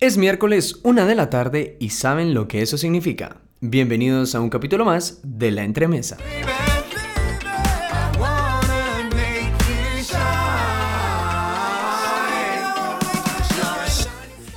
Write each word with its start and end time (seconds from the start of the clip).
Es 0.00 0.16
miércoles, 0.16 0.78
una 0.84 1.06
de 1.06 1.16
la 1.16 1.28
tarde 1.28 1.76
y 1.80 1.90
saben 1.90 2.32
lo 2.32 2.46
que 2.46 2.62
eso 2.62 2.78
significa. 2.78 3.38
Bienvenidos 3.60 4.36
a 4.36 4.40
un 4.40 4.48
capítulo 4.48 4.84
más 4.84 5.18
de 5.24 5.50
La 5.50 5.64
Entremesa. 5.64 6.16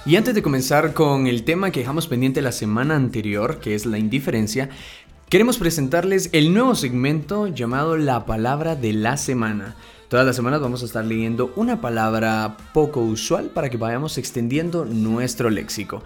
Y 0.06 0.16
antes 0.16 0.36
de 0.36 0.44
comenzar 0.44 0.94
con 0.94 1.25
el 1.25 1.44
tema 1.44 1.71
que 1.71 1.80
dejamos 1.80 2.05
pendiente 2.05 2.44
la 2.44 2.52
semana 2.52 2.96
anterior, 2.96 3.60
que 3.60 3.73
es 3.73 3.88
la 3.88 3.98
indiferencia, 3.98 4.70
queremos 5.28 5.58
presentarles 5.58 6.30
el 6.34 6.54
nuevo 6.54 6.76
segmento 6.76 7.48
llamado 7.48 7.98
La 7.98 8.28
Palabra 8.28 8.76
de 8.76 8.94
la 8.94 9.18
Semana. 9.18 9.76
Todas 10.12 10.25
las 10.25 10.36
semanas 10.36 10.59
vamos 10.59 10.82
a 10.82 10.86
estar 10.88 11.05
leyendo 11.05 11.54
una 11.55 11.80
palabra 11.80 12.57
poco 12.73 13.00
usual 13.00 13.46
para 13.46 13.70
que 13.70 13.78
vayamos 13.78 14.18
extendiendo 14.18 14.84
nuestro 14.84 15.50
léxico. 15.50 16.04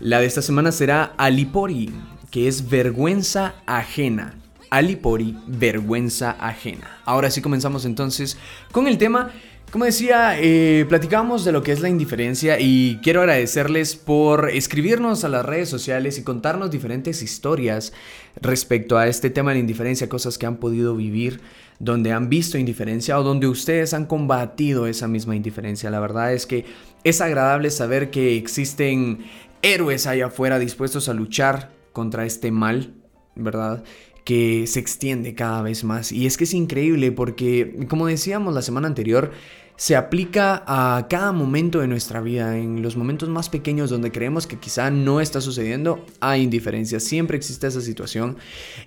La 0.00 0.18
de 0.18 0.26
esta 0.26 0.42
semana 0.42 0.72
será 0.72 1.12
alipori, 1.18 1.92
que 2.32 2.48
es 2.48 2.68
vergüenza 2.68 3.54
ajena. 3.64 4.34
Alipori, 4.70 5.38
vergüenza 5.46 6.32
ajena. 6.32 6.98
Ahora 7.04 7.30
sí 7.30 7.42
comenzamos 7.42 7.84
entonces 7.84 8.36
con 8.72 8.88
el 8.88 8.98
tema. 8.98 9.30
Como 9.74 9.86
decía, 9.86 10.40
eh, 10.40 10.86
platicamos 10.88 11.44
de 11.44 11.50
lo 11.50 11.64
que 11.64 11.72
es 11.72 11.80
la 11.80 11.88
indiferencia 11.88 12.60
y 12.60 13.00
quiero 13.02 13.22
agradecerles 13.22 13.96
por 13.96 14.50
escribirnos 14.50 15.24
a 15.24 15.28
las 15.28 15.44
redes 15.44 15.68
sociales 15.68 16.16
y 16.16 16.22
contarnos 16.22 16.70
diferentes 16.70 17.22
historias 17.22 17.92
respecto 18.40 18.98
a 18.98 19.08
este 19.08 19.30
tema 19.30 19.50
de 19.50 19.56
la 19.56 19.62
indiferencia, 19.62 20.08
cosas 20.08 20.38
que 20.38 20.46
han 20.46 20.58
podido 20.58 20.94
vivir 20.94 21.40
donde 21.80 22.12
han 22.12 22.28
visto 22.28 22.56
indiferencia 22.56 23.18
o 23.18 23.24
donde 23.24 23.48
ustedes 23.48 23.94
han 23.94 24.06
combatido 24.06 24.86
esa 24.86 25.08
misma 25.08 25.34
indiferencia. 25.34 25.90
La 25.90 25.98
verdad 25.98 26.32
es 26.32 26.46
que 26.46 26.66
es 27.02 27.20
agradable 27.20 27.68
saber 27.70 28.10
que 28.10 28.36
existen 28.36 29.24
héroes 29.60 30.06
allá 30.06 30.26
afuera 30.26 30.60
dispuestos 30.60 31.08
a 31.08 31.14
luchar 31.14 31.72
contra 31.92 32.24
este 32.24 32.52
mal, 32.52 32.94
¿verdad? 33.34 33.82
Que 34.24 34.66
se 34.66 34.80
extiende 34.80 35.34
cada 35.34 35.62
vez 35.62 35.84
más. 35.84 36.12
Y 36.12 36.26
es 36.26 36.36
que 36.36 36.44
es 36.44 36.54
increíble 36.54 37.12
porque, 37.12 37.86
como 37.88 38.06
decíamos 38.06 38.54
la 38.54 38.62
semana 38.62 38.88
anterior, 38.88 39.32
se 39.76 39.96
aplica 39.96 40.62
a 40.66 41.06
cada 41.08 41.32
momento 41.32 41.80
de 41.80 41.88
nuestra 41.88 42.20
vida, 42.20 42.56
en 42.56 42.82
los 42.82 42.96
momentos 42.96 43.28
más 43.28 43.48
pequeños 43.48 43.90
donde 43.90 44.12
creemos 44.12 44.46
que 44.46 44.58
quizá 44.58 44.90
no 44.90 45.20
está 45.20 45.40
sucediendo, 45.40 46.04
hay 46.20 46.42
indiferencia, 46.42 47.00
siempre 47.00 47.36
existe 47.36 47.66
esa 47.66 47.80
situación. 47.80 48.36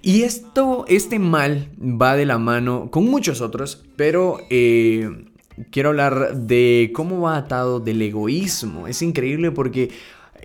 Y 0.01 0.23
esto, 0.23 0.85
este 0.87 1.19
mal 1.19 1.69
va 1.79 2.15
de 2.15 2.25
la 2.25 2.37
mano 2.37 2.89
con 2.91 3.05
muchos 3.05 3.41
otros, 3.41 3.83
pero... 3.95 4.39
Eh, 4.49 5.09
quiero 5.71 5.89
hablar 5.89 6.35
de 6.35 6.91
cómo 6.93 7.21
va 7.21 7.37
atado 7.37 7.79
del 7.79 8.01
egoísmo. 8.01 8.87
Es 8.87 9.01
increíble 9.01 9.51
porque 9.51 9.89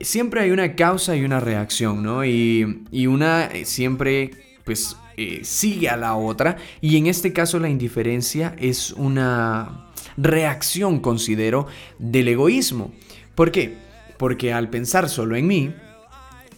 siempre 0.00 0.40
hay 0.40 0.50
una 0.50 0.74
causa 0.74 1.16
y 1.16 1.24
una 1.24 1.40
reacción, 1.40 2.02
¿no? 2.02 2.24
Y, 2.24 2.84
y 2.90 3.06
una 3.06 3.46
eh, 3.46 3.64
siempre, 3.64 4.30
pues, 4.64 4.96
eh, 5.16 5.40
sigue 5.44 5.88
a 5.88 5.96
la 5.96 6.16
otra. 6.16 6.56
Y 6.80 6.96
en 6.96 7.06
este 7.06 7.32
caso 7.32 7.58
la 7.58 7.68
indiferencia 7.68 8.54
es 8.58 8.92
una 8.92 9.88
reacción, 10.16 11.00
considero, 11.00 11.66
del 11.98 12.28
egoísmo. 12.28 12.92
¿Por 13.34 13.50
qué? 13.50 13.76
Porque 14.18 14.52
al 14.52 14.70
pensar 14.70 15.08
solo 15.08 15.36
en 15.36 15.46
mí, 15.46 15.74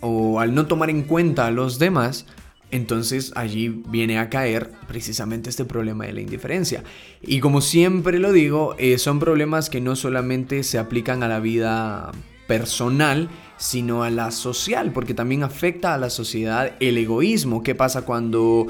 o 0.01 0.41
al 0.41 0.55
no 0.55 0.67
tomar 0.67 0.91
en 0.91 1.03
cuenta 1.03 1.47
a 1.47 1.51
los 1.51 1.79
demás, 1.79 2.27
entonces 2.71 3.33
allí 3.37 3.83
viene 3.89 4.19
a 4.19 4.29
caer 4.29 4.73
precisamente 4.89 5.49
este 5.49 5.65
problema 5.65 6.07
de 6.07 6.13
la 6.13 6.21
indiferencia. 6.21 6.83
Y 7.23 7.41
como 7.41 7.61
siempre 7.61 8.19
lo 8.19 8.33
digo, 8.33 8.75
eh, 8.79 8.99
son 8.99 9.21
problemas 9.21 9.71
que 9.71 9.81
no 9.81 9.97
solamente 9.97 10.63
se 10.65 10.79
aplican 10.79 11.23
a 11.23 11.29
la 11.29 11.41
vida 11.41 12.11
personal, 12.47 13.29
sino 13.57 14.03
a 14.03 14.11
la 14.11 14.31
social, 14.31 14.93
porque 14.93 15.15
también 15.15 15.43
afecta 15.43 15.95
a 15.95 15.99
la 15.99 16.11
sociedad 16.11 16.73
el 16.81 16.99
egoísmo. 16.99 17.63
¿Qué 17.63 17.75
pasa 17.75 18.03
cuando, 18.03 18.67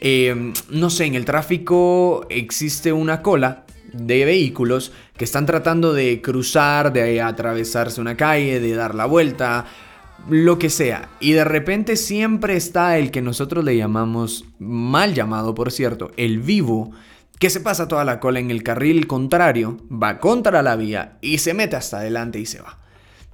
eh, 0.00 0.52
no 0.70 0.90
sé, 0.90 1.06
en 1.06 1.14
el 1.14 1.24
tráfico 1.24 2.26
existe 2.30 2.92
una 2.92 3.22
cola 3.22 3.64
de 3.92 4.24
vehículos 4.24 4.92
que 5.16 5.24
están 5.24 5.46
tratando 5.46 5.92
de 5.92 6.20
cruzar, 6.20 6.92
de 6.92 7.22
atravesarse 7.22 8.00
una 8.00 8.16
calle, 8.16 8.60
de 8.60 8.74
dar 8.74 8.94
la 8.94 9.06
vuelta, 9.06 9.66
lo 10.28 10.58
que 10.58 10.70
sea. 10.70 11.08
Y 11.20 11.32
de 11.32 11.44
repente 11.44 11.96
siempre 11.96 12.56
está 12.56 12.98
el 12.98 13.10
que 13.10 13.22
nosotros 13.22 13.64
le 13.64 13.76
llamamos, 13.76 14.44
mal 14.58 15.14
llamado 15.14 15.54
por 15.54 15.72
cierto, 15.72 16.10
el 16.16 16.40
vivo, 16.40 16.92
que 17.38 17.50
se 17.50 17.60
pasa 17.60 17.88
toda 17.88 18.04
la 18.04 18.20
cola 18.20 18.40
en 18.40 18.50
el 18.50 18.62
carril 18.62 19.06
contrario, 19.06 19.78
va 19.90 20.18
contra 20.18 20.62
la 20.62 20.76
vía 20.76 21.18
y 21.20 21.38
se 21.38 21.54
mete 21.54 21.76
hasta 21.76 21.98
adelante 21.98 22.38
y 22.38 22.46
se 22.46 22.60
va. 22.60 22.78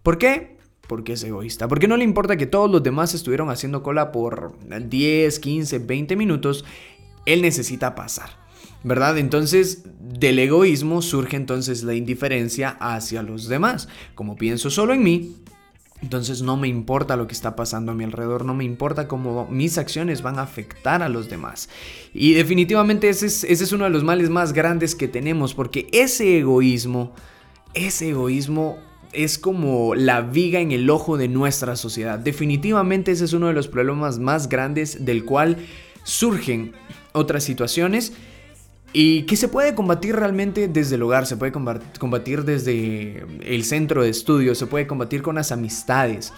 ¿Por 0.03 0.19
qué? 0.19 0.57
Porque 0.89 1.15
es 1.15 1.25
egoísta. 1.25 1.69
Porque 1.69 1.89
no 1.89 1.97
le 1.97 2.05
importa 2.05 2.37
que 2.37 2.47
todos 2.47 2.71
los 2.71 2.83
demás 2.83 3.15
estuvieron 3.15 3.51
haciendo 3.51 3.83
cola 3.83 4.13
por 4.13 4.55
10, 4.69 5.39
15, 5.39 5.79
20 5.79 6.17
minutos. 6.17 6.65
Él 7.25 7.43
necesita 7.43 7.95
pasar. 7.95 8.43
¿verdad? 8.85 9.19
Entonces, 9.19 9.85
del 10.01 10.39
egoísmo 10.39 11.03
surge 11.03 11.37
entonces 11.37 11.85
la 11.85 11.95
indiferencia 11.95 12.71
hacia 12.81 13.23
los 13.23 13.49
demás. 13.49 13.89
Como 14.15 14.37
pienso 14.37 14.71
solo 14.71 14.93
en 14.93 15.03
mí, 15.03 15.37
entonces 16.03 16.43
no 16.43 16.57
me 16.57 16.67
importa 16.69 17.17
lo 17.17 17.29
que 17.29 17.33
está 17.33 17.55
pasando 17.55 17.93
a 17.93 17.95
mi 17.95 18.03
alrededor, 18.03 18.45
no 18.45 18.55
me 18.55 18.65
importa 18.65 19.07
cómo 19.07 19.47
mis 19.49 19.79
acciones 19.79 20.21
van 20.23 20.39
a 20.39 20.43
afectar 20.43 21.03
a 21.03 21.09
los 21.09 21.29
demás. 21.29 21.69
Y 22.13 22.35
definitivamente 22.35 23.09
ese 23.09 23.27
es, 23.27 23.45
ese 23.45 23.65
es 23.65 23.73
uno 23.73 23.85
de 23.85 23.91
los 23.91 24.03
males 24.03 24.29
más 24.29 24.53
grandes 24.53 24.97
que 24.97 25.07
tenemos, 25.07 25.55
porque 25.55 25.87
ese 25.93 26.39
egoísmo, 26.39 27.13
ese 27.75 28.11
egoísmo 28.11 28.79
es 29.13 29.39
como 29.39 29.95
la 29.95 30.21
viga 30.23 30.61
en 30.61 30.73
el 30.73 30.89
ojo 30.91 31.17
de 31.17 31.29
nuestra 31.29 31.77
sociedad. 31.77 32.19
Definitivamente 32.19 33.13
ese 33.13 33.25
es 33.25 33.33
uno 33.33 33.49
de 33.49 33.53
los 33.53 33.69
problemas 33.69 34.19
más 34.19 34.49
grandes 34.49 35.05
del 35.05 35.25
cual 35.25 35.59
surgen 36.05 36.73
otras 37.13 37.45
situaciones 37.45 38.13
y 38.93 39.23
que 39.23 39.37
se 39.37 39.49
puede 39.49 39.75
combatir 39.75 40.17
realmente 40.17 40.69
desde 40.69 40.97
el 40.97 41.03
hogar, 41.03 41.27
se 41.27 41.37
puede 41.37 41.53
combatir 41.53 42.45
desde 42.45 43.25
el 43.43 43.65
centro 43.65 44.03
de 44.03 44.11
estudio, 44.11 44.55
se 44.55 44.67
puede 44.67 44.87
combatir 44.87 45.23
con 45.23 45.37
las 45.37 45.51
amistades, 45.51 46.33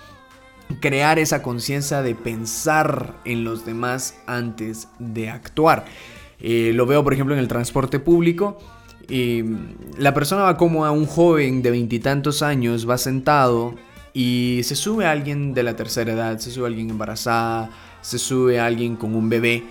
crear 0.80 1.18
esa 1.18 1.42
conciencia 1.42 2.02
de 2.02 2.14
pensar 2.14 3.14
en 3.24 3.44
los 3.44 3.66
demás 3.66 4.16
antes 4.26 4.88
de 4.98 5.30
actuar. 5.30 5.84
Eh, 6.38 6.72
lo 6.74 6.86
veo 6.86 7.02
por 7.02 7.12
ejemplo 7.12 7.34
en 7.34 7.40
el 7.40 7.48
transporte 7.48 7.98
público. 7.98 8.58
La 9.98 10.14
persona 10.14 10.42
va 10.42 10.56
como 10.56 10.84
a 10.84 10.90
un 10.90 11.06
joven 11.06 11.62
de 11.62 11.70
veintitantos 11.70 12.42
años, 12.42 12.88
va 12.88 12.98
sentado 12.98 13.74
y 14.12 14.60
se 14.64 14.76
sube 14.76 15.06
a 15.06 15.10
alguien 15.10 15.54
de 15.54 15.62
la 15.62 15.76
tercera 15.76 16.12
edad, 16.12 16.38
se 16.38 16.50
sube 16.50 16.64
a 16.64 16.68
alguien 16.68 16.90
embarazada, 16.90 17.70
se 18.00 18.18
sube 18.18 18.60
a 18.60 18.66
alguien 18.66 18.96
con 18.96 19.14
un 19.14 19.28
bebé 19.28 19.64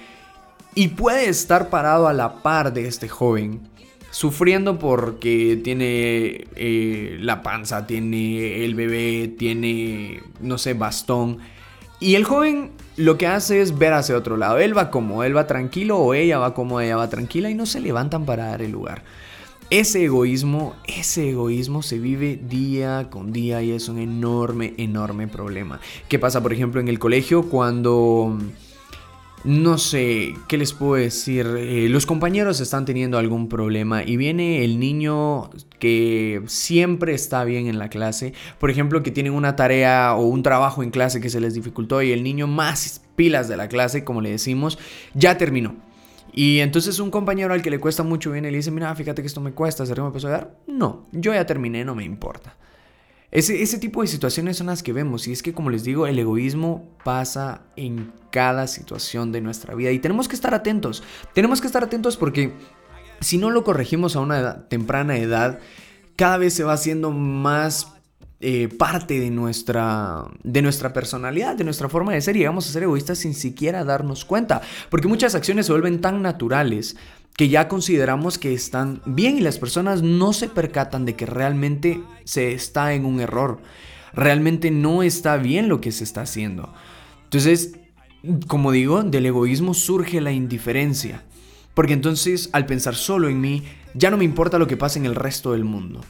y 0.75 0.89
puede 0.89 1.29
estar 1.29 1.69
parado 1.69 2.07
a 2.07 2.13
la 2.13 2.41
par 2.41 2.73
de 2.73 2.87
este 2.87 3.07
joven, 3.07 3.61
sufriendo 4.09 4.79
porque 4.79 5.59
tiene 5.63 6.45
eh, 6.55 7.17
la 7.19 7.43
panza, 7.43 7.85
tiene 7.85 8.65
el 8.65 8.75
bebé, 8.75 9.27
tiene, 9.37 10.21
no 10.41 10.57
sé, 10.57 10.73
bastón. 10.73 11.39
Y 12.03 12.15
el 12.15 12.25
joven 12.25 12.71
lo 12.97 13.17
que 13.17 13.27
hace 13.27 13.61
es 13.61 13.77
ver 13.77 13.93
hacia 13.93 14.17
otro 14.17 14.35
lado. 14.35 14.57
Él 14.57 14.77
va 14.77 14.91
como, 14.91 15.23
él 15.23 15.35
va 15.35 15.47
tranquilo 15.47 15.99
o 15.99 16.13
ella 16.13 16.37
va 16.37 16.53
como 16.53 16.81
ella 16.81 16.97
va 16.97 17.09
tranquila 17.09 17.49
y 17.49 17.55
no 17.55 17.65
se 17.65 17.79
levantan 17.79 18.25
para 18.25 18.47
dar 18.47 18.61
el 18.61 18.71
lugar. 18.71 19.03
Ese 19.69 20.03
egoísmo, 20.03 20.75
ese 20.85 21.29
egoísmo 21.29 21.81
se 21.81 21.99
vive 21.99 22.35
día 22.35 23.07
con 23.09 23.31
día 23.31 23.63
y 23.63 23.71
es 23.71 23.87
un 23.87 23.99
enorme, 23.99 24.73
enorme 24.77 25.29
problema. 25.29 25.79
¿Qué 26.09 26.19
pasa, 26.19 26.43
por 26.43 26.51
ejemplo, 26.51 26.81
en 26.81 26.89
el 26.89 26.99
colegio 26.99 27.43
cuando 27.43 28.37
no 29.43 29.77
sé, 29.77 30.35
¿qué 30.47 30.57
les 30.57 30.71
puedo 30.71 30.93
decir? 30.93 31.45
Eh, 31.57 31.87
los 31.89 32.05
compañeros 32.05 32.61
están 32.61 32.85
teniendo 32.85 33.17
algún 33.17 33.49
problema 33.49 34.01
y 34.03 34.15
viene 34.15 34.63
el 34.63 34.79
niño 34.79 35.49
que 35.79 36.41
siempre 36.47 37.13
está 37.13 37.43
bien 37.43 37.67
en 37.67 37.77
la 37.77 37.89
clase. 37.89 38.33
Por 38.57 38.71
ejemplo, 38.71 39.03
que 39.03 39.11
tienen 39.11 39.33
una 39.33 39.57
tarea 39.57 40.15
o 40.15 40.25
un 40.27 40.43
trabajo 40.43 40.81
en 40.81 40.91
clase 40.91 41.19
que 41.19 41.29
se 41.29 41.41
les 41.41 41.53
dificultó 41.53 42.01
y 42.01 42.13
el 42.13 42.23
niño 42.23 42.47
más 42.47 43.01
pilas 43.17 43.49
de 43.49 43.57
la 43.57 43.67
clase, 43.67 44.05
como 44.05 44.21
le 44.21 44.31
decimos, 44.31 44.79
ya 45.13 45.37
terminó. 45.37 45.75
Y 46.31 46.59
entonces 46.59 46.99
un 46.99 47.11
compañero 47.11 47.53
al 47.53 47.61
que 47.61 47.69
le 47.69 47.79
cuesta 47.79 48.01
mucho 48.01 48.31
viene 48.31 48.47
y 48.47 48.51
le 48.51 48.57
dice, 48.57 48.71
mira, 48.71 48.95
fíjate 48.95 49.21
que 49.21 49.27
esto 49.27 49.41
me 49.41 49.51
cuesta, 49.51 49.85
¿se 49.85 49.93
me 49.93 50.07
empezó 50.07 50.29
dar? 50.29 50.55
No, 50.67 51.05
yo 51.11 51.33
ya 51.33 51.45
terminé, 51.45 51.83
no 51.83 51.95
me 51.95 52.03
importa. 52.03 52.55
Ese, 53.33 53.79
tipo 53.79 54.03
de 54.03 54.07
situaciones 54.07 54.57
son 54.57 54.67
las 54.67 54.83
que 54.83 54.93
vemos 54.93 55.27
y 55.27 55.31
es 55.31 55.41
que 55.41 55.53
como 55.53 55.71
les 55.71 55.83
digo, 55.83 56.05
el 56.05 56.19
egoísmo 56.19 56.87
pasa 57.03 57.63
en 57.75 58.13
cada 58.29 58.67
situación 58.67 59.31
de 59.31 59.41
nuestra 59.41 59.73
vida 59.73 59.89
y 59.89 59.97
tenemos 59.97 60.27
que 60.27 60.35
estar 60.35 60.53
atentos. 60.53 61.01
Tenemos 61.33 61.59
que 61.59 61.65
estar 61.65 61.83
atentos 61.83 62.15
porque 62.15 62.53
si 63.21 63.39
no 63.39 63.49
lo 63.49 63.63
corregimos 63.63 64.15
a 64.15 64.19
una 64.19 64.67
temprana 64.67 65.17
edad, 65.17 65.57
cada 66.15 66.37
vez 66.37 66.53
se 66.53 66.63
va 66.63 66.73
haciendo 66.73 67.09
más 67.09 67.95
eh, 68.45 68.67
parte 68.67 69.21
de 69.21 69.29
nuestra, 69.29 70.25
de 70.43 70.61
nuestra 70.61 70.91
personalidad, 70.91 71.55
de 71.55 71.63
nuestra 71.63 71.87
forma 71.87 72.11
de 72.11 72.19
ser 72.19 72.35
y 72.35 72.39
llegamos 72.39 72.67
a 72.67 72.73
ser 72.73 72.83
egoístas 72.83 73.19
sin 73.19 73.33
siquiera 73.33 73.85
darnos 73.85 74.25
cuenta. 74.25 74.61
Porque 74.89 75.07
muchas 75.07 75.33
acciones 75.33 75.65
se 75.65 75.71
vuelven 75.71 76.01
tan 76.01 76.21
naturales 76.21 76.97
que 77.37 77.47
ya 77.47 77.69
consideramos 77.69 78.37
que 78.37 78.53
están 78.53 79.01
bien 79.05 79.37
y 79.37 79.39
las 79.39 79.59
personas 79.59 80.01
no 80.01 80.33
se 80.33 80.49
percatan 80.49 81.05
de 81.05 81.15
que 81.15 81.25
realmente 81.25 82.03
se 82.25 82.51
está 82.51 82.93
en 82.93 83.05
un 83.05 83.21
error. 83.21 83.61
Realmente 84.11 84.71
no 84.71 85.03
está 85.03 85.37
bien 85.37 85.69
lo 85.69 85.79
que 85.79 85.93
se 85.93 86.03
está 86.03 86.23
haciendo. 86.23 86.73
Entonces, 87.23 87.77
como 88.47 88.73
digo, 88.73 89.03
del 89.03 89.25
egoísmo 89.25 89.73
surge 89.73 90.19
la 90.19 90.33
indiferencia. 90.33 91.23
Porque 91.73 91.93
entonces, 91.93 92.49
al 92.51 92.65
pensar 92.65 92.95
solo 92.95 93.29
en 93.29 93.39
mí, 93.39 93.63
ya 93.93 94.11
no 94.11 94.17
me 94.17 94.25
importa 94.25 94.59
lo 94.59 94.67
que 94.67 94.75
pasa 94.75 94.99
en 94.99 95.05
el 95.05 95.15
resto 95.15 95.53
del 95.53 95.63
mundo. 95.63 96.01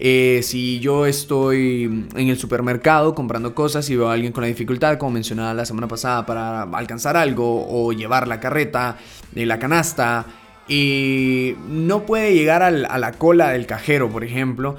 Eh, 0.00 0.40
si 0.44 0.78
yo 0.78 1.06
estoy 1.06 2.06
en 2.14 2.28
el 2.28 2.38
supermercado 2.38 3.14
comprando 3.14 3.54
cosas 3.54 3.90
y 3.90 3.96
veo 3.96 4.08
a 4.08 4.12
alguien 4.12 4.32
con 4.32 4.42
la 4.42 4.48
dificultad, 4.48 4.96
como 4.96 5.12
mencionaba 5.12 5.54
la 5.54 5.64
semana 5.64 5.88
pasada, 5.88 6.24
para 6.24 6.62
alcanzar 6.62 7.16
algo 7.16 7.66
o 7.68 7.92
llevar 7.92 8.28
la 8.28 8.38
carreta, 8.38 8.96
la 9.34 9.58
canasta, 9.58 10.24
y 10.68 11.54
no 11.68 12.04
puede 12.04 12.34
llegar 12.34 12.62
a 12.62 12.70
la 12.70 13.12
cola 13.12 13.50
del 13.50 13.66
cajero, 13.66 14.10
por 14.10 14.22
ejemplo, 14.22 14.76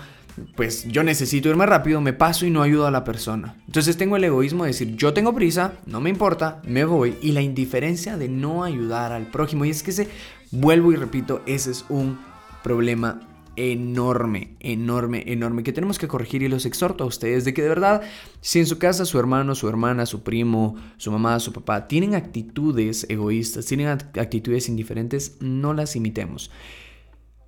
pues 0.56 0.86
yo 0.88 1.04
necesito 1.04 1.50
ir 1.50 1.56
más 1.56 1.68
rápido, 1.68 2.00
me 2.00 2.14
paso 2.14 2.46
y 2.46 2.52
no 2.52 2.62
ayudo 2.62 2.88
a 2.88 2.92
la 2.92 3.04
persona. 3.04 3.56
Entonces 3.66 3.98
tengo 3.98 4.16
el 4.16 4.24
egoísmo 4.24 4.64
de 4.64 4.70
decir, 4.70 4.96
yo 4.96 5.14
tengo 5.14 5.34
prisa, 5.34 5.74
no 5.86 6.00
me 6.00 6.10
importa, 6.10 6.62
me 6.64 6.86
voy, 6.86 7.18
y 7.22 7.32
la 7.32 7.42
indiferencia 7.42 8.18
de 8.18 8.30
no 8.30 8.64
ayudar 8.64 9.12
al 9.12 9.28
prójimo. 9.28 9.66
Y 9.66 9.72
es 9.72 9.84
que 9.84 9.92
ese, 9.92 10.08
vuelvo 10.52 10.92
y 10.94 10.96
repito, 10.96 11.42
ese 11.46 11.72
es 11.72 11.86
un 11.90 12.20
problema 12.64 13.20
enorme, 13.60 14.56
enorme, 14.62 15.24
enorme 15.28 15.64
que 15.64 15.74
tenemos 15.74 16.00
que 16.00 16.08
corregir 16.08 16.44
y 16.44 16.48
los 16.48 16.66
exhorto 16.66 17.04
a 17.04 17.08
ustedes 17.08 17.44
de 17.44 17.54
que 17.54 17.62
de 17.62 17.68
verdad, 17.68 18.02
si 18.40 18.60
en 18.60 18.66
su 18.66 18.78
casa 18.78 19.04
su 19.04 19.20
hermano, 19.20 19.54
su 19.54 19.68
hermana, 19.68 20.06
su 20.06 20.24
primo, 20.24 20.78
su 20.96 21.12
mamá, 21.12 21.40
su 21.42 21.52
papá 21.52 21.88
tienen 21.88 22.16
actitudes 22.16 23.06
egoístas, 23.10 23.66
tienen 23.66 23.88
actitudes 23.88 24.70
indiferentes, 24.70 25.38
no 25.42 25.74
las 25.74 25.98
imitemos. 25.98 26.52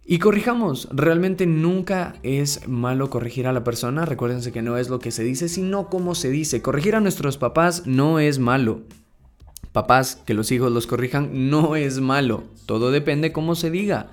Y 0.03 0.19
corrijamos, 0.19 0.89
realmente 0.91 1.45
nunca 1.45 2.15
es 2.23 2.67
malo 2.67 3.09
corregir 3.09 3.47
a 3.47 3.53
la 3.53 3.63
persona, 3.63 4.03
recuérdense 4.03 4.51
que 4.51 4.61
no 4.61 4.77
es 4.77 4.89
lo 4.89 4.99
que 4.99 5.11
se 5.11 5.23
dice, 5.23 5.47
sino 5.47 5.89
cómo 5.89 6.15
se 6.15 6.29
dice. 6.29 6.61
Corregir 6.61 6.95
a 6.95 6.99
nuestros 6.99 7.37
papás 7.37 7.87
no 7.87 8.19
es 8.19 8.37
malo. 8.37 8.81
Papás, 9.71 10.21
que 10.25 10.33
los 10.33 10.51
hijos 10.51 10.73
los 10.73 10.87
corrijan, 10.87 11.49
no 11.49 11.77
es 11.77 12.01
malo. 12.01 12.43
Todo 12.65 12.91
depende 12.91 13.31
cómo 13.31 13.55
se 13.55 13.71
diga. 13.71 14.09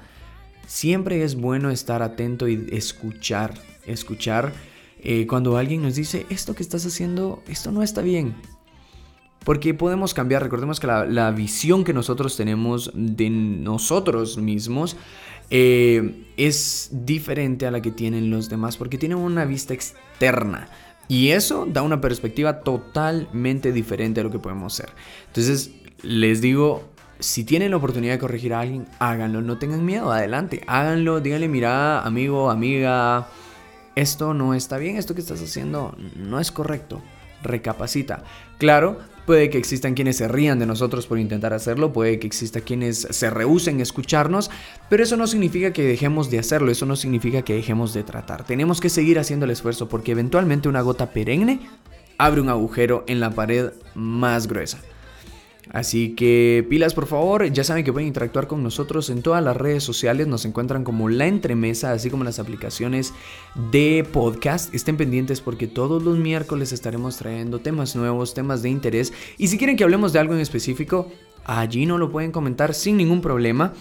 Siempre 0.68 1.24
es 1.24 1.34
bueno 1.34 1.70
estar 1.70 2.02
atento 2.02 2.46
y 2.46 2.66
escuchar, 2.70 3.54
escuchar 3.86 4.52
eh, 5.02 5.26
cuando 5.26 5.56
alguien 5.56 5.80
nos 5.80 5.94
dice, 5.94 6.26
esto 6.28 6.54
que 6.54 6.62
estás 6.62 6.84
haciendo, 6.84 7.42
esto 7.48 7.72
no 7.72 7.82
está 7.82 8.02
bien. 8.02 8.34
Porque 9.46 9.72
podemos 9.72 10.12
cambiar, 10.12 10.42
recordemos 10.42 10.78
que 10.78 10.86
la, 10.86 11.30
visión 11.30 11.84
que 11.84 11.94
nosotros 11.94 12.36
tenemos 12.36 12.90
de 12.94 13.30
nosotros 13.30 14.36
mismos 14.36 14.98
eh, 15.48 16.26
es 16.36 16.90
diferente 16.92 17.66
a 17.66 17.70
la 17.70 17.80
que 17.80 17.90
tienen 17.90 18.30
los 18.30 18.50
demás, 18.50 18.76
porque 18.76 18.98
tienen 18.98 19.16
una 19.16 19.46
vista 19.46 19.72
externa. 19.72 20.68
Y 21.08 21.28
eso 21.28 21.64
da 21.64 21.80
una 21.80 22.02
perspectiva 22.02 22.60
totalmente 22.60 23.72
diferente 23.72 24.20
a 24.20 24.24
lo 24.24 24.30
que 24.30 24.38
podemos 24.38 24.74
ser. 24.74 24.90
Entonces, 25.28 25.70
les 26.02 26.42
digo, 26.42 26.90
si 27.20 27.44
tienen 27.44 27.70
la 27.70 27.76
oportunidad 27.76 28.12
de 28.14 28.18
corregir 28.18 28.54
a 28.54 28.60
alguien, 28.60 28.86
háganlo, 28.98 29.42
no 29.42 29.58
tengan 29.58 29.84
miedo, 29.84 30.12
adelante, 30.12 30.62
háganlo, 30.66 31.20
díganle, 31.20 31.48
mira, 31.48 32.02
amigo, 32.02 32.50
amiga, 32.50 33.28
esto 33.96 34.34
no 34.34 34.54
está 34.54 34.78
bien, 34.78 34.96
esto 34.96 35.14
que 35.14 35.20
estás 35.20 35.42
haciendo 35.42 35.96
no 36.16 36.38
es 36.38 36.52
correcto, 36.52 37.02
recapacita. 37.42 38.22
Claro, 38.58 38.98
puede 39.26 39.50
que 39.50 39.58
existan 39.58 39.94
quienes 39.94 40.16
se 40.16 40.28
rían 40.28 40.58
de 40.58 40.66
nosotros 40.66 41.06
por 41.06 41.18
intentar 41.18 41.52
hacerlo, 41.52 41.92
puede 41.92 42.18
que 42.18 42.26
exista 42.26 42.60
quienes 42.60 43.08
se 43.10 43.30
rehúsen 43.30 43.80
a 43.80 43.82
escucharnos, 43.82 44.50
pero 44.88 45.02
eso 45.02 45.16
no 45.16 45.26
significa 45.26 45.72
que 45.72 45.82
dejemos 45.82 46.30
de 46.30 46.38
hacerlo, 46.38 46.70
eso 46.70 46.86
no 46.86 46.96
significa 46.96 47.42
que 47.42 47.54
dejemos 47.54 47.92
de 47.92 48.04
tratar. 48.04 48.44
Tenemos 48.44 48.80
que 48.80 48.88
seguir 48.88 49.18
haciendo 49.18 49.44
el 49.44 49.50
esfuerzo 49.50 49.88
porque 49.88 50.12
eventualmente 50.12 50.68
una 50.68 50.80
gota 50.80 51.10
perenne 51.10 51.60
abre 52.16 52.40
un 52.40 52.48
agujero 52.48 53.04
en 53.06 53.20
la 53.20 53.30
pared 53.30 53.72
más 53.94 54.46
gruesa. 54.46 54.78
Así 55.70 56.14
que 56.14 56.66
pilas 56.70 56.94
por 56.94 57.06
favor, 57.06 57.44
ya 57.52 57.62
saben 57.62 57.84
que 57.84 57.92
pueden 57.92 58.08
interactuar 58.08 58.46
con 58.46 58.62
nosotros 58.62 59.10
en 59.10 59.22
todas 59.22 59.44
las 59.44 59.56
redes 59.56 59.84
sociales, 59.84 60.26
nos 60.26 60.44
encuentran 60.44 60.82
como 60.82 61.08
La 61.08 61.26
Entremesa, 61.26 61.92
así 61.92 62.08
como 62.10 62.24
las 62.24 62.38
aplicaciones 62.38 63.12
de 63.70 64.06
podcast. 64.10 64.74
Estén 64.74 64.96
pendientes 64.96 65.40
porque 65.40 65.66
todos 65.66 66.02
los 66.02 66.16
miércoles 66.16 66.72
estaremos 66.72 67.18
trayendo 67.18 67.58
temas 67.58 67.96
nuevos, 67.96 68.34
temas 68.34 68.62
de 68.62 68.70
interés. 68.70 69.12
Y 69.36 69.48
si 69.48 69.58
quieren 69.58 69.76
que 69.76 69.84
hablemos 69.84 70.12
de 70.12 70.20
algo 70.20 70.34
en 70.34 70.40
específico, 70.40 71.10
allí 71.44 71.84
no 71.84 71.98
lo 71.98 72.10
pueden 72.10 72.32
comentar 72.32 72.72
sin 72.72 72.96
ningún 72.96 73.20
problema. 73.20 73.74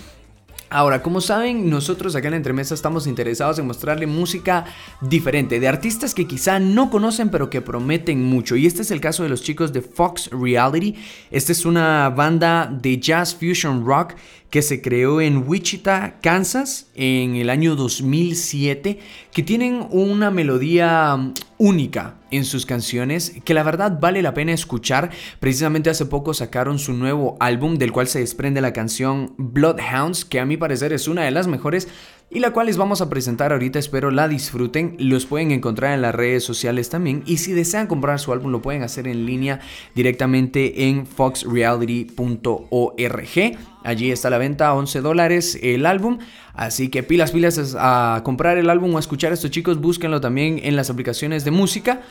Ahora, 0.69 1.01
como 1.01 1.21
saben, 1.21 1.69
nosotros 1.69 2.15
acá 2.15 2.27
en 2.27 2.33
Entremesa 2.33 2.73
estamos 2.73 3.07
interesados 3.07 3.57
en 3.57 3.67
mostrarle 3.67 4.05
música 4.05 4.65
diferente, 4.99 5.61
de 5.61 5.67
artistas 5.67 6.13
que 6.13 6.27
quizá 6.27 6.59
no 6.59 6.89
conocen 6.89 7.29
pero 7.29 7.49
que 7.49 7.61
prometen 7.61 8.23
mucho. 8.23 8.57
Y 8.57 8.65
este 8.65 8.81
es 8.81 8.91
el 8.91 8.99
caso 8.99 9.23
de 9.23 9.29
los 9.29 9.41
chicos 9.41 9.71
de 9.71 9.81
Fox 9.81 10.29
Reality. 10.31 10.95
Esta 11.31 11.53
es 11.53 11.65
una 11.65 12.09
banda 12.09 12.69
de 12.69 12.99
jazz 12.99 13.33
fusion 13.33 13.85
rock 13.85 14.15
que 14.49 14.61
se 14.61 14.81
creó 14.81 15.19
en 15.21 15.47
Wichita, 15.47 16.19
Kansas, 16.21 16.87
en 16.95 17.35
el 17.35 17.49
año 17.49 17.75
2007, 17.75 18.99
que 19.33 19.43
tienen 19.43 19.87
una 19.89 20.31
melodía 20.31 21.33
única 21.57 22.15
en 22.31 22.45
sus 22.45 22.65
canciones, 22.65 23.33
que 23.43 23.53
la 23.53 23.63
verdad 23.63 23.99
vale 23.99 24.21
la 24.21 24.33
pena 24.33 24.53
escuchar. 24.53 25.11
Precisamente 25.39 25.89
hace 25.89 26.05
poco 26.05 26.33
sacaron 26.33 26.79
su 26.79 26.93
nuevo 26.93 27.37
álbum, 27.39 27.75
del 27.75 27.91
cual 27.91 28.07
se 28.07 28.19
desprende 28.19 28.61
la 28.61 28.73
canción 28.73 29.33
Bloodhounds, 29.37 30.25
que 30.25 30.39
a 30.39 30.45
mi 30.45 30.57
parecer 30.57 30.93
es 30.93 31.07
una 31.07 31.23
de 31.23 31.31
las 31.31 31.47
mejores 31.47 31.87
y 32.29 32.39
la 32.39 32.51
cual 32.51 32.67
les 32.67 32.75
vamos 32.75 32.99
a 32.99 33.09
presentar 33.09 33.53
ahorita, 33.53 33.79
espero 33.79 34.11
la 34.11 34.27
disfruten, 34.27 34.97
los 34.99 35.25
pueden 35.25 35.51
encontrar 35.51 35.93
en 35.93 36.01
las 36.01 36.13
redes 36.13 36.43
sociales 36.43 36.89
también 36.89 37.23
y 37.25 37.37
si 37.37 37.53
desean 37.53 37.87
comprar 37.87 38.19
su 38.19 38.33
álbum 38.33 38.51
lo 38.51 38.61
pueden 38.61 38.83
hacer 38.83 39.07
en 39.07 39.25
línea 39.25 39.61
directamente 39.95 40.89
en 40.89 41.07
foxreality.org, 41.07 43.57
allí 43.83 44.11
está 44.11 44.29
la 44.29 44.37
venta 44.37 44.67
a 44.67 44.73
11 44.73 45.01
dólares 45.01 45.57
el 45.61 45.85
álbum, 45.85 46.17
así 46.53 46.89
que 46.89 47.01
pilas 47.01 47.31
pilas 47.31 47.77
a 47.79 48.21
comprar 48.25 48.57
el 48.57 48.69
álbum 48.69 48.93
o 48.93 48.97
a 48.97 48.99
escuchar 48.99 49.31
a 49.31 49.35
estos 49.35 49.51
chicos, 49.51 49.79
búsquenlo 49.79 50.19
también 50.19 50.59
en 50.61 50.75
las 50.75 50.89
aplicaciones 50.89 51.45
de 51.45 51.51
música. 51.51 52.01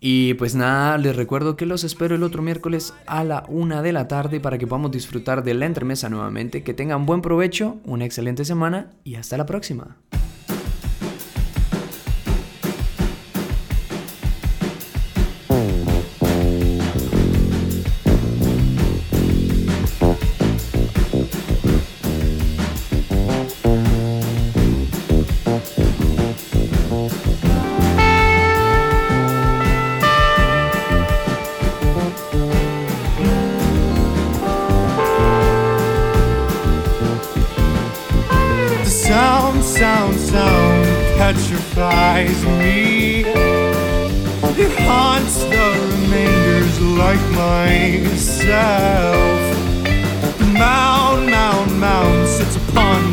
Y 0.00 0.34
pues 0.34 0.54
nada, 0.54 0.98
les 0.98 1.16
recuerdo 1.16 1.56
que 1.56 1.66
los 1.66 1.84
espero 1.84 2.14
el 2.14 2.22
otro 2.22 2.42
miércoles 2.42 2.94
a 3.06 3.24
la 3.24 3.44
una 3.48 3.82
de 3.82 3.92
la 3.92 4.08
tarde 4.08 4.40
para 4.40 4.58
que 4.58 4.66
podamos 4.66 4.90
disfrutar 4.90 5.42
de 5.42 5.54
la 5.54 5.66
entremesa 5.66 6.08
nuevamente. 6.08 6.62
Que 6.62 6.74
tengan 6.74 7.06
buen 7.06 7.22
provecho, 7.22 7.78
una 7.84 8.04
excelente 8.04 8.44
semana 8.44 8.92
y 9.04 9.14
hasta 9.16 9.36
la 9.36 9.46
próxima. 9.46 9.96
Petrifies 41.76 42.44
me. 42.58 43.20
It 44.58 44.72
haunts 44.80 45.44
the 45.44 45.66
remainders 45.90 46.80
like 46.80 47.20
myself. 47.32 48.40
Mound, 50.54 51.26
mound, 51.26 51.78
mound 51.78 52.28
sits 52.28 52.56
upon 52.56 53.05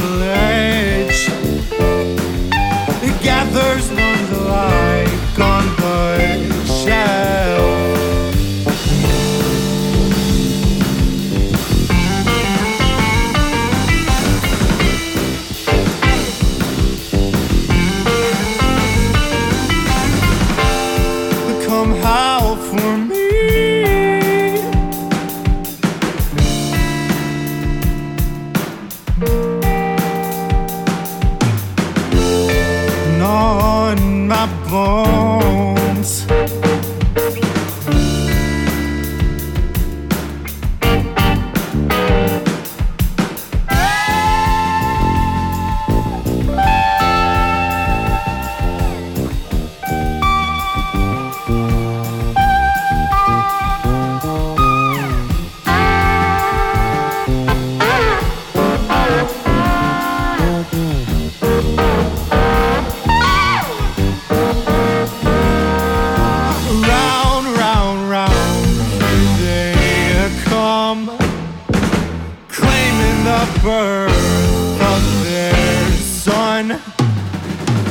birth 73.64 74.82
of 74.82 75.24
their 75.24 75.92
son. 75.94 76.68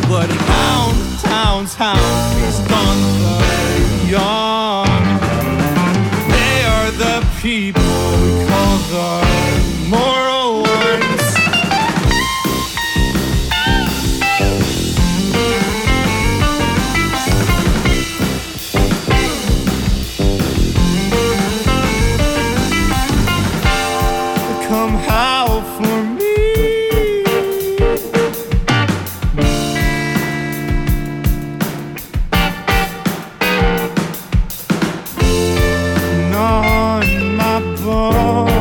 But 0.07 0.29
hound, 0.29 0.99
hounds, 1.25 1.75
hound 1.75 2.38
is 2.45 2.59
gone 2.69 3.00
the 3.23 3.41
young. 4.11 5.02
They 6.29 6.57
are 6.75 6.91
the 6.91 7.26
people 7.41 7.83
we 8.21 8.45
call 8.47 8.76
the 8.93 9.51
Oh. 38.04 38.51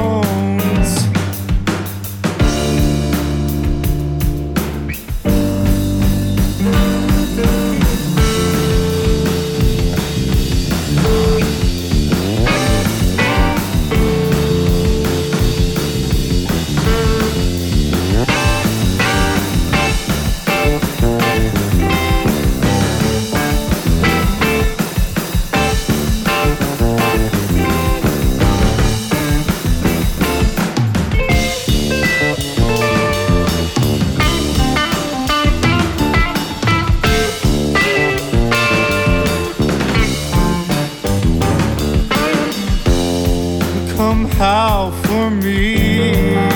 Me. 45.30 46.50